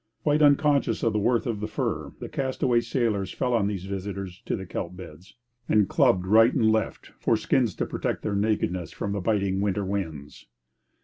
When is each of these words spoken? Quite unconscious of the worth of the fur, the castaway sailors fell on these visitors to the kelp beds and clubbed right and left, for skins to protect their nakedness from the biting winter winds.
Quite 0.23 0.41
unconscious 0.41 1.03
of 1.03 1.13
the 1.13 1.19
worth 1.19 1.45
of 1.45 1.59
the 1.59 1.67
fur, 1.67 2.13
the 2.19 2.27
castaway 2.27 2.81
sailors 2.81 3.31
fell 3.31 3.53
on 3.53 3.67
these 3.67 3.85
visitors 3.85 4.41
to 4.47 4.55
the 4.55 4.65
kelp 4.65 4.95
beds 4.97 5.35
and 5.69 5.87
clubbed 5.87 6.25
right 6.25 6.51
and 6.55 6.71
left, 6.71 7.11
for 7.19 7.37
skins 7.37 7.75
to 7.75 7.85
protect 7.85 8.23
their 8.23 8.33
nakedness 8.33 8.91
from 8.91 9.11
the 9.11 9.21
biting 9.21 9.61
winter 9.61 9.85
winds. 9.85 10.47